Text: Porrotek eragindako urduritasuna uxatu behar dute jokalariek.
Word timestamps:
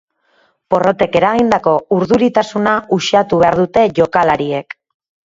Porrotek 0.73 1.17
eragindako 1.19 1.73
urduritasuna 1.97 2.73
uxatu 2.97 3.41
behar 3.45 3.59
dute 3.61 3.85
jokalariek. 4.01 4.77